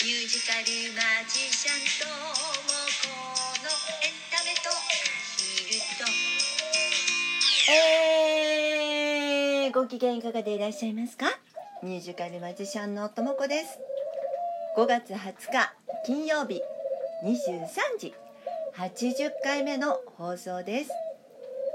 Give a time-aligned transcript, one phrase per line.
[0.00, 0.62] ミュージカル
[0.94, 2.14] マジシャンとも
[3.02, 3.10] こ
[3.64, 3.66] の
[4.00, 4.70] エンタメと
[5.36, 5.80] ヒル。
[5.98, 6.06] と
[7.72, 11.26] えー、ご機嫌いかがでいらっしゃいますか？
[11.82, 13.80] ミュージカルマジシャンのともこです。
[14.76, 15.74] 5月20日
[16.06, 16.62] 金曜日
[17.24, 17.66] 23
[17.98, 18.14] 時
[18.76, 20.90] 80回目の放送です。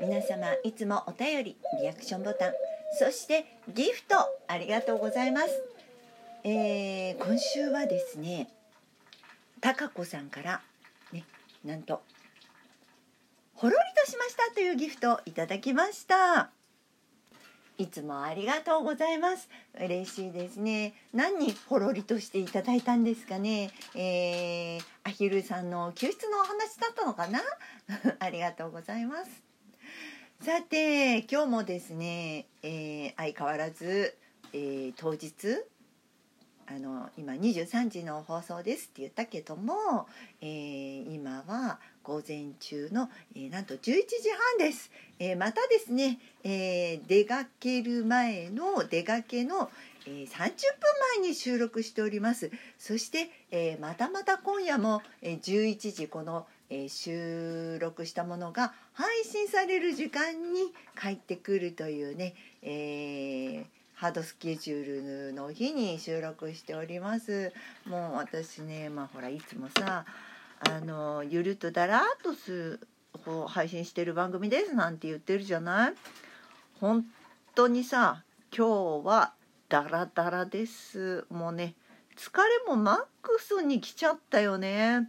[0.00, 2.52] 皆様いつもお便りリアクションボタン
[2.98, 4.16] そしてギフト
[4.48, 5.48] ありがとうございます。
[6.50, 8.48] えー、今週はですね
[9.60, 10.62] たかこさんから
[11.12, 11.24] ね
[11.62, 12.00] なんと
[13.52, 16.48] ほろりとしましたというギフトをいただきました。
[17.76, 19.50] いつもありがとうございます。
[19.78, 20.94] 嬉しいですね。
[21.12, 23.70] 何にほろりとしていただいたんですかね。
[23.94, 27.42] えー、アヒルさんの救出のお話だったのかな。
[28.20, 29.42] ありがとうございます。
[30.40, 34.16] さて今日もですね、えー、相変わらず、
[34.54, 35.62] えー、当日
[36.70, 40.06] あの今23時の放送ですって言ったけども、
[40.42, 43.94] えー、今は午前中の、えー、なんと11時
[44.58, 49.70] 半です、えー、またですね、え出かける前の出かけの、
[50.06, 50.28] え30分
[51.20, 52.50] 前に収録しております。
[52.78, 67.52] そして、えまたまた今夜も、え11時この、え収録したものが配信される時間に帰ってくるというね、えーハードスケジュールの日に収録しております。
[67.84, 70.04] もう私ねまあほらいつもさ
[70.60, 72.78] あのゆるっとだらっとす
[73.24, 75.94] こう配信してる番組ですなんて言ってるじゃない？
[76.80, 77.06] 本
[77.56, 78.22] 当にさ
[78.56, 79.32] 今日は
[79.68, 81.26] ダラダラです。
[81.28, 81.74] もうね
[82.16, 85.08] 疲れもマックスに来ちゃったよね。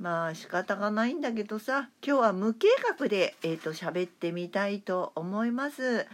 [0.00, 2.66] まあ仕方がないんだけどさ今日は無計
[2.98, 6.08] 画でえっ、ー、と喋ってみたいと思います。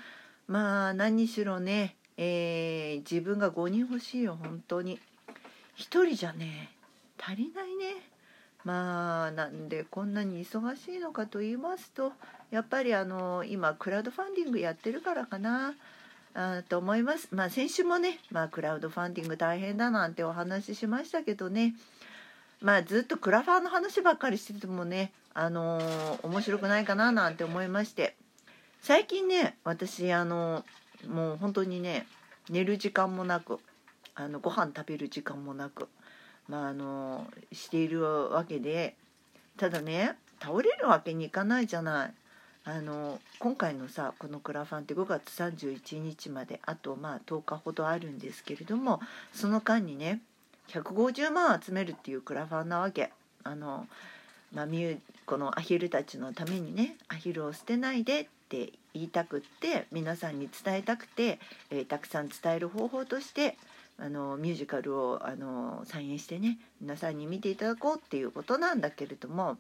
[0.51, 4.99] まあ何にしろね、えー、自分が5人欲しいよ本当に。
[5.77, 6.73] 1人じゃね
[7.23, 7.95] 足りないね。
[8.65, 12.13] まあなんでこんなに忙しいのかと言いますと
[12.51, 15.75] やっぱりあの今クラウドファンディングやってるからかな
[16.35, 17.29] あと思います。
[17.31, 21.77] まあ先週もね、まあ、クラウドファンディング大変だなんてお話ししましたけどね。
[22.61, 28.17] まあずっとクラファンの話ばっかりしててもねあのー、面白くないかななんて思いまして。
[28.83, 30.65] 最近ね私あの
[31.09, 32.07] もう本当にね
[32.49, 33.59] 寝る時間もなく
[34.15, 35.89] あのご飯食べる時間もなく
[36.49, 38.97] まああのしているわけで
[39.57, 42.15] ただね倒れるわけにいかないじゃない。
[42.63, 49.01] あの今回のさこのクラファンって5月31日まであとまあ10日ほどあるんですけれども
[49.33, 50.21] その間にね
[50.69, 53.13] 150万集めるっていうクラファンなわけ。
[53.45, 53.87] あの
[54.53, 54.67] まあ、
[55.27, 61.39] このアヒルたちのためにねアヒルを捨てないでって言いたくって皆さんに伝えたくて、
[61.71, 63.57] えー、たくさん伝える方法として
[63.99, 69.57] あのミュージカルをあの再演してね皆さんに見ていただこうっていうことなんだけれども、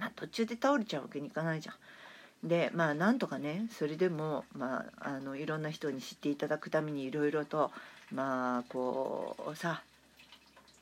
[0.00, 2.48] まあ、途中で倒れちゃうわけにいかないじゃん。
[2.48, 7.70] でまあなんとかねそれでも、まあ、あのいろんな人に知っていただくためにいろいろと
[8.12, 9.82] まあこうさ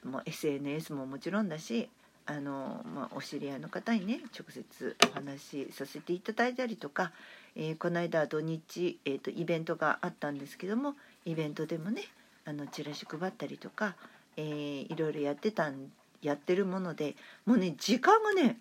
[0.05, 1.89] もう SNS ももちろんだし
[2.27, 7.13] あの、まあ、お知り合いの方にね直接お話しさせていただいたりとか、
[7.57, 10.95] えー、この間土日、えーと、イベントがあったんですけども
[11.25, 12.03] イベントでもね
[12.45, 13.95] あのチラシ配ったりとか、
[14.37, 15.91] えー、いろいろやってたん
[16.23, 17.17] やってるもので
[17.47, 18.59] もうね時間がね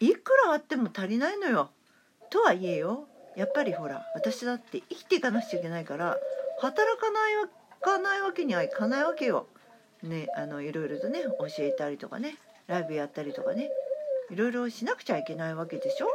[0.00, 1.70] いくらあっても足りないのよ。
[2.30, 6.18] とはいえよやっぱりほら私だって生きていかなくちゃいけないから
[6.60, 7.48] 働かない
[7.80, 9.46] かないわけにはいかないわけよ。
[10.02, 12.36] ねあのいろいろとね教えたりとかね
[12.68, 13.70] ライブやったりとかね。
[14.30, 16.06] いろいろしなくちゃいけないわけでしょ？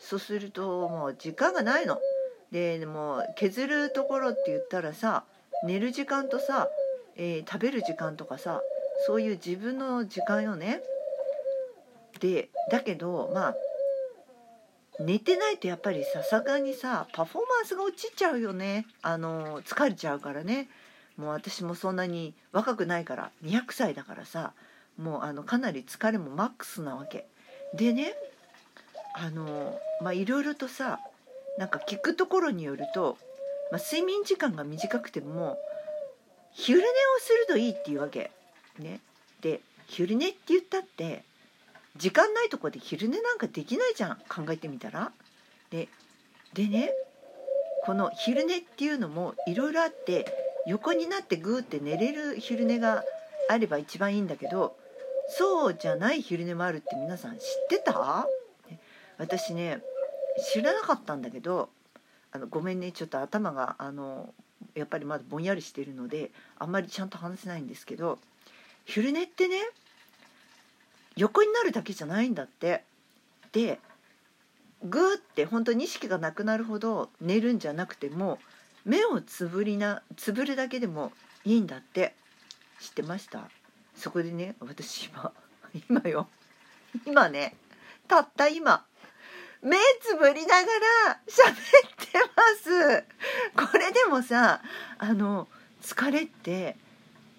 [0.00, 1.98] そうするともう時間がないの。
[2.50, 5.24] でもう削るところって言ったらさ
[5.64, 6.68] 寝る時間とさ、
[7.16, 8.60] えー、食べる時間とかさ
[9.06, 10.82] そういう自分の時間よね。
[12.20, 13.54] でだけどまあ
[15.00, 18.86] 寝てないとやっぱりさすがにさパフォーマンスが落ちちゃうよね。
[19.02, 20.68] あの疲れちゃうからね。
[21.16, 24.52] もう私もそんなに若くないから200歳だからさ。
[24.98, 27.26] もうあのかなり疲れもマックスなわけ。
[27.74, 28.14] でね
[29.14, 31.00] あのまあいろいろとさ
[31.58, 33.18] なんか聞くところによると、
[33.70, 35.58] まあ、睡眠時間が短くても
[36.52, 36.88] 昼寝を
[37.20, 38.30] するといいっていうわけ。
[38.78, 39.00] ね。
[39.40, 41.24] で昼寝って言ったって
[41.96, 44.16] 時間ないとこで昼寝なんかできないじゃん。
[44.28, 45.12] 考えてみたら。
[45.70, 45.88] で
[46.54, 46.92] でね
[47.84, 50.26] この昼寝っていうのもいろいろあって
[50.66, 53.04] 横になってグーって寝れる昼寝が
[53.48, 54.76] あれば一番いいんだけど
[55.38, 58.26] そうじゃない昼寝もあるって皆さん知ってた？
[59.18, 59.80] 私ね
[60.52, 61.70] 知らなかったんだけど
[62.32, 64.34] あのごめんねちょっと頭があの
[64.74, 68.18] やっぱりまだぼんやりしてるのであんまりちゃんと話せないんですけど
[68.84, 69.56] 昼寝ってね
[71.16, 72.84] 横になるだけじゃないんだって。
[73.52, 73.80] で
[74.84, 78.38] グーって本当に意識がなくなるほど寝るんじゃなくても
[78.84, 81.12] 目をつぶりなつぶるだけでも
[81.44, 82.14] いいんだって。
[82.80, 83.48] 知ってました？
[83.94, 85.32] そこでね私今
[85.88, 86.28] 今よ。
[87.06, 87.54] 今ね
[88.08, 88.84] たった今
[89.62, 90.66] 目つぶりなが
[91.06, 91.54] ら喋っ
[91.96, 93.04] てます。
[93.70, 94.60] これでもさ
[94.98, 95.48] あの
[95.82, 96.76] 疲れって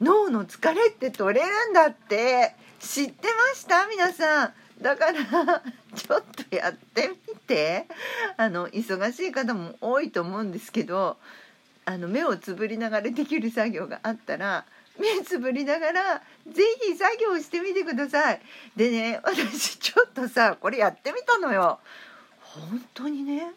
[0.01, 2.55] 脳の疲れって取れるんだって。
[2.79, 3.87] 知ってました？
[3.87, 4.53] 皆さん。
[4.81, 5.61] だから
[5.95, 7.87] ちょっとやってみて。
[8.35, 11.17] あの忙しい方も多いと思うんですけど
[11.85, 14.65] あの目をつぶりながらできる作業があったら
[14.99, 18.41] 目つぶりながら是非作業してみてください。
[18.75, 21.79] でね私ちょっとさこれやってみたのよ。
[22.39, 23.51] 本当にね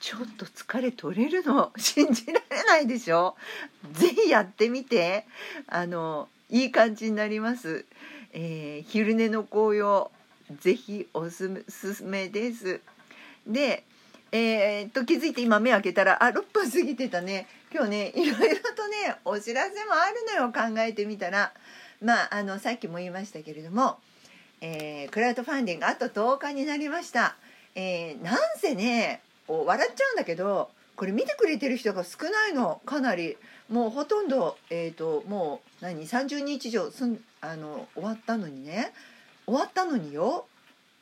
[0.00, 1.72] ちょっと疲れ取れるの。
[1.76, 3.36] 信じられないでしょ。
[3.92, 5.24] 是非やってみて。
[5.68, 7.84] あのいい感じになります、
[8.32, 10.12] えー、昼寝の紅葉
[10.60, 12.80] ぜひおすすめです。
[13.46, 13.84] で
[14.32, 17.46] えー、っと気づいて今目開けたらあ6分過ぎてたね。
[17.76, 21.52] 今日ね いろいろとねお知らせもあるのよ考えてみたら。
[22.00, 23.98] まああのさっきも言いましたけれども、
[24.62, 27.36] えー、クラウドファンディングあと10日になりました、
[27.74, 32.80] えー、なんせね笑っちゃうんだけどこれ見てくれてる人が少ないの。
[32.86, 33.36] かなり。
[33.68, 38.92] もうほとんど、えーと、もう何30日以上すんあの終わったのにね。
[39.44, 40.46] 終わったのによ。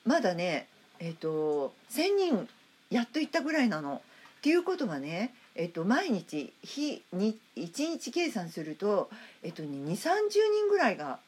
[0.04, 0.66] まだね
[0.98, 2.48] えっ、ー、と1,000人
[2.90, 4.02] やっと行ったぐらいなの。
[4.38, 9.08] っていうことがね、えっと、毎日日に1日計算すると、
[9.42, 9.94] えっとね、2 3 0
[10.30, 11.18] 人ぐらいが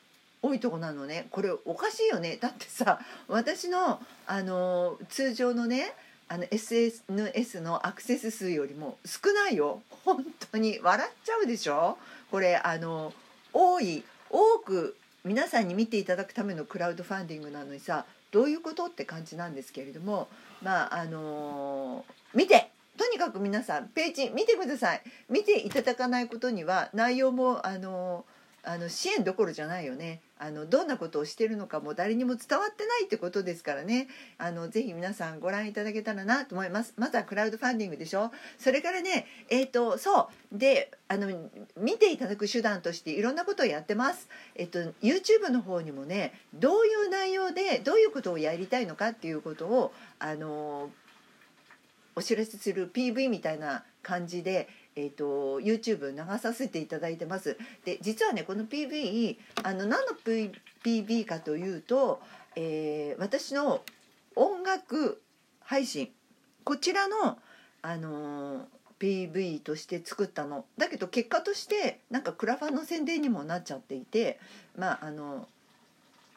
[0.43, 1.27] 多いとこなのね。
[1.31, 2.37] これおかしいよね。
[2.41, 5.93] だってさ私のあの通常のね
[6.29, 9.83] あの SNS のアクセス数よりも少ないよ。
[10.05, 10.79] 本当に。
[10.83, 11.97] 笑っちゃうでしょ？
[12.31, 13.13] これあの
[13.53, 18.87] 多い多く皆さんに見ていただくためのクラウドファンディングなのにさどういうこと？
[18.87, 20.29] って感じなんですけれども
[20.63, 22.71] まああの、見て！
[23.17, 25.03] にかく皆さんページ見てください。
[25.31, 28.27] 見ていただかないことには内容もあの
[28.63, 30.21] あの支援どころじゃないよね。
[30.39, 34.09] あのどんなことをしてるのかも誰にも伝わってないってことですからね。
[34.37, 36.93] あのぜひ皆さんご覧いただけたらなと思います。
[36.99, 38.33] まずはクラウドファンディングでしょ。
[38.59, 40.59] それからねえっ、ー、とそう。
[40.59, 41.29] であの
[41.79, 44.29] 見ていただく手段としていろんなことをやってます。
[44.57, 50.91] えっ、ー、と YouTube の方にもねどういう内容でどういうことをやりたいのかっていうことをあの
[52.17, 57.59] お知らせする PV みたいな感じでえーと、YouTube 流させていただいてます。
[57.85, 60.13] で実はねこの PV あの何の
[60.83, 62.21] PV かというと、
[62.57, 63.83] えー、私の
[64.35, 65.21] 音楽
[65.61, 66.11] 配信。
[66.65, 67.39] こちらの、
[67.83, 70.65] あのー、PV として作ったの。
[70.79, 74.41] だけど結果としてなんかクラファンの宣伝にもなっちゃっていて
[74.79, 75.47] まああの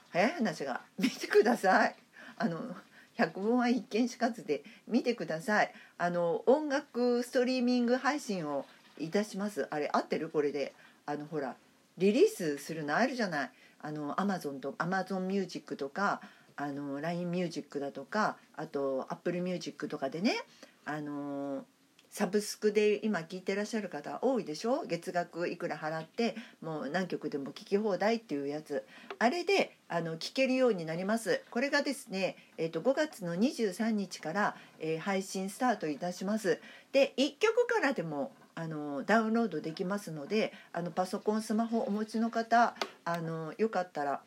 [0.10, 1.96] 早い話が見てください。
[2.38, 2.76] あの
[3.20, 5.74] 百聞は一見にしかずで見てください。
[5.98, 8.66] あの音楽ストリーミング配信を
[8.98, 9.68] いたします。
[9.72, 10.30] あれ合ってる？
[10.30, 10.74] これで。
[11.06, 11.56] あのほら
[11.98, 13.50] リリースするのあるじゃない？
[13.82, 16.22] あのアマゾンとアマゾンミュージックとか
[16.56, 20.38] あの LINE ミュージックだとかあとアップルミュージックとかでね。
[20.86, 21.66] あの
[22.12, 24.84] サブスクで今聞いてらっしゃる方多いでしょ？
[24.88, 28.84] 月額いくら払ってもう何曲でも聴き放題っていうやつ。
[29.20, 31.42] あれであの聴けるようになります。
[31.52, 36.60] これがですね、えーと、5月の23日から、えー、配信スタートいたします。
[36.92, 44.22] で1曲からでもあのダウンロードできますのであのパソコンスマホお持ちの方あのよかったら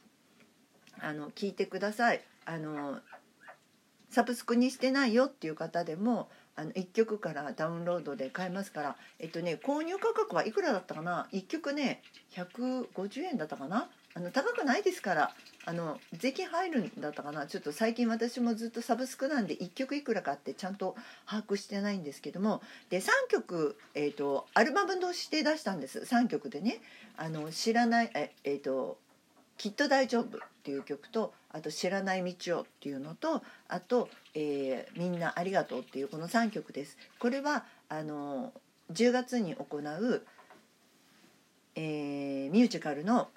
[1.00, 2.22] あの聞いてください。
[2.44, 3.00] あの
[4.08, 12.02] サブスクにしてないよっていう方でもあの1曲からダウンロードで買えますからえっとね購入価格はいくらだったかな？1曲ね
[12.34, 13.88] 150円だったかな？
[14.14, 17.46] あの高くないですからあの税金入るんだったかな？
[17.46, 20.94] ちょっと最近私もずっとサブスクなんで1曲いくらかってちゃんと
[21.26, 26.00] 把握してないんですけどもで3曲、えーと、アルバムとして出したんです。
[26.00, 26.80] 3曲でね。
[27.16, 28.98] あの知らないええーと
[29.58, 36.96] きっと大丈夫」っていう曲とあと「知らない道を」っていうのとあと、えー「みんなありがとう」っていうこの3曲です。
[37.18, 38.52] これはあの
[38.92, 40.26] 10月に行う、
[41.74, 43.30] えー、ミュージカルの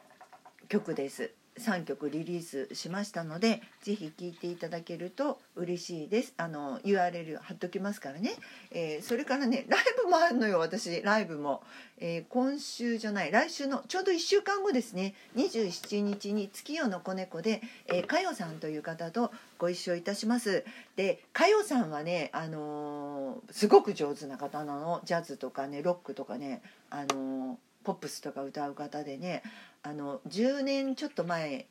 [0.68, 1.32] 曲です。
[1.60, 6.34] 3曲リリースしましたのでぜひ聴いていただけると嬉しいです。
[6.38, 8.34] あの URL 貼っときますからね、
[8.72, 10.60] えー、それからねライブもあるのよ。
[10.60, 11.64] 私ライブも、
[11.98, 15.14] えー、今週じゃない来週のちょうど1週間後ですね。
[15.36, 20.66] 27日に月夜の子猫で、えー、かよさんという方とご一緒いたします。
[20.98, 25.02] でかよさんはねあのすごく上手な方なの。
[25.06, 29.44] ジャズとかねロックとかねあのポップスとか歌う方でね
[29.86, 31.68] あの10年ちょっと前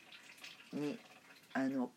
[0.72, 0.96] に
[1.52, 1.90] あの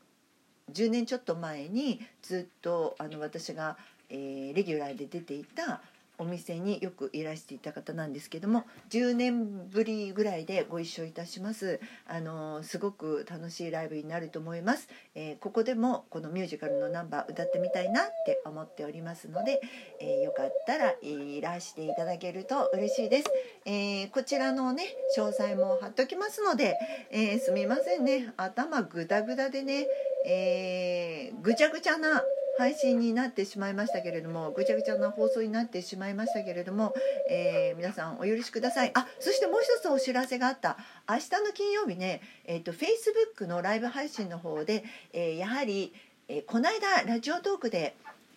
[0.74, 3.78] 10年ちょっと前にずっとあの私が、
[4.10, 5.80] えーレギュラーで出ていた
[6.18, 11.80] お店によくいらしていた方なんですけども10年ぶりぐらいでご一緒いたします。
[12.08, 19.62] あのすごく楽しいライブになると思います、えーここでもこのミュージカルのナンバー歌ってみたいなって思っておりますので、
[20.00, 23.32] えーよかったらいらしていただけると嬉しいです、
[23.66, 24.84] えーこちらのね
[25.18, 26.78] 詳細も貼っときますので、
[27.12, 28.34] えすみませんね。
[28.38, 29.88] 頭グダグダでね、
[30.26, 32.24] えぐちゃぐちゃな
[32.58, 36.94] 配信になってしまいましたけれどもぐちゃぐちゃな放送になってしまいましたけれども、
[37.30, 38.92] えー皆さんお許しください。
[38.96, 40.78] あそしてもう一つお知らせがあった。
[41.08, 44.84] 明日の金曜日ね、えー、と Facebook のライブ配信の方で、
[45.14, 45.94] えーやはり、
[46.28, 47.96] えーこの間ラジオトークで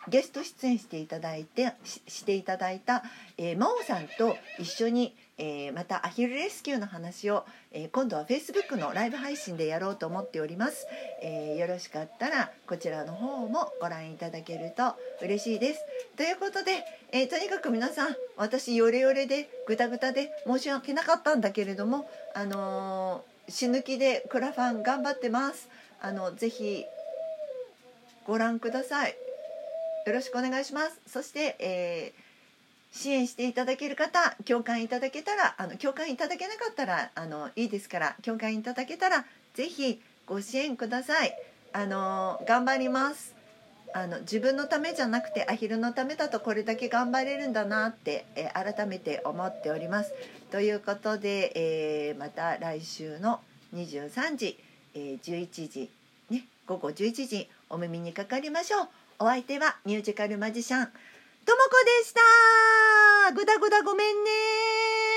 [0.08, 3.02] ゲスト出演していただいてししていただいた、
[3.38, 10.86] えー、真央さんと一緒に、えーまたアヒルレスキューの話を、えー今度は Facebook のライブ配信でやろうと思っております、
[11.22, 15.80] えーよろしかったらこちらの方もご覧いただけると嬉しいです。
[16.16, 25.68] ということで、えーとにかく皆さん私ヨレヨレでグタグタで申し訳なかったんだけれどもあのー死ぬ気でクラファン頑張ってます。
[26.02, 26.84] あのぜひ
[28.26, 29.16] ご覧ください。
[30.06, 31.00] よろしくお願いします。
[31.06, 32.29] そして、えー
[32.92, 41.36] 支援していただける方共感いただけたらあの共感いただけなかったらあのいいですから共感いただけたらぜひご支援ください。
[41.72, 43.34] あの頑張ります。
[43.92, 50.12] あの自分のためじゃなくてアヒルのためだとこれだけ頑張れるんだなって、え改めて思っております。
[50.52, 53.40] ということで、えーまた来週の
[53.74, 54.58] 23時、
[54.94, 55.90] えー11時
[56.30, 58.88] ね午後11時お耳にかかりましょう。
[59.20, 60.88] お相手はミュージカルマジシャン
[61.44, 63.32] ともこでした。
[63.32, 65.09] ぐだぐだごめんね。